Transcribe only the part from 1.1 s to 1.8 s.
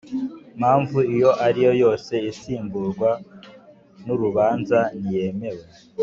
iyo ariyo